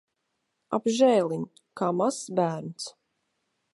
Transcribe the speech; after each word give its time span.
Apžēliņ! 0.77 1.43
Kā 1.81 1.91
mazs 1.99 2.33
bērns. 2.41 2.89